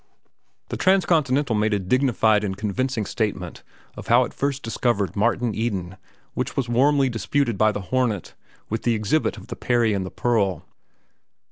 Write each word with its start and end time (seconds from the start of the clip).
The 0.69 0.77
Transcontinental 0.77 1.53
made 1.53 1.75
a 1.75 1.79
dignified 1.79 2.43
and 2.43 2.57
convincing 2.57 3.05
statement 3.05 3.61
of 3.95 4.07
how 4.07 4.23
it 4.23 4.33
first 4.33 4.63
discovered 4.63 5.15
Martin 5.15 5.53
Eden, 5.53 5.95
which 6.33 6.57
was 6.57 6.67
warmly 6.67 7.07
disputed 7.07 7.55
by 7.55 7.71
The 7.71 7.81
Hornet, 7.91 8.33
with 8.67 8.81
the 8.81 8.95
exhibit 8.95 9.37
of 9.37 9.49
"The 9.49 9.55
Peri 9.55 9.93
and 9.93 10.03
the 10.03 10.09
Pearl." 10.09 10.65